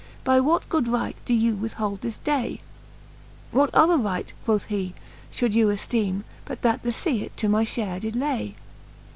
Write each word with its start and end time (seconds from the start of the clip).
By 0.23 0.39
what 0.39 0.67
good 0.67 0.87
right 0.87 1.15
doe 1.25 1.33
you 1.35 1.53
withhold 1.53 2.01
this 2.01 2.17
day? 2.17 2.59
What 3.51 3.69
other 3.71 3.97
right, 3.97 4.33
quoth 4.45 4.65
he, 4.65 4.95
fhould 5.31 5.53
you 5.53 5.67
efteeme. 5.67 6.23
But 6.43 6.63
that 6.63 6.81
the 6.81 6.91
fea 6.91 7.21
it 7.25 7.37
to 7.37 7.47
my 7.47 7.63
fliare 7.65 7.99
did 7.99 8.15
lay 8.15 8.55